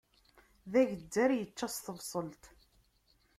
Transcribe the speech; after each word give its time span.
D 0.71 0.73
agezzar, 0.81 1.29
ičča 1.33 1.67
s 1.75 1.77
tebṣelt. 1.85 2.43